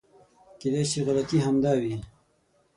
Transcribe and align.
کېدای 0.59 0.83
شي 0.91 0.99
غلطي 1.07 1.37
همدا 1.45 1.71
وي. 1.81 1.95